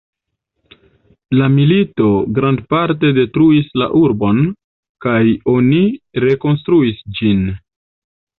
La 1.41 1.49
milito 1.57 2.07
grandparte 2.37 3.11
detruis 3.17 3.69
la 3.83 3.91
urbon, 4.01 4.41
kaj 5.07 5.19
oni 5.55 5.83
rekonstruis 6.27 7.05
ĝin. 7.21 7.47